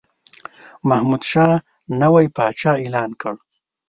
محمودشاه 0.87 1.53
نوی 2.01 2.27
پاچا 2.35 2.71
اعلان 2.81 3.11
کړ. 3.21 3.35